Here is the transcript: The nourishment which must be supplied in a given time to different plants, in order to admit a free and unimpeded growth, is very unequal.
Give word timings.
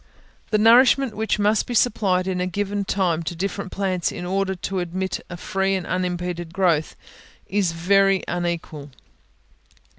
The 0.49 0.57
nourishment 0.57 1.15
which 1.15 1.37
must 1.37 1.67
be 1.67 1.75
supplied 1.75 2.25
in 2.27 2.41
a 2.41 2.47
given 2.47 2.85
time 2.85 3.21
to 3.21 3.35
different 3.35 3.71
plants, 3.71 4.11
in 4.11 4.25
order 4.25 4.55
to 4.55 4.79
admit 4.79 5.19
a 5.29 5.37
free 5.37 5.75
and 5.75 5.85
unimpeded 5.85 6.51
growth, 6.55 6.95
is 7.45 7.71
very 7.73 8.23
unequal. 8.27 8.89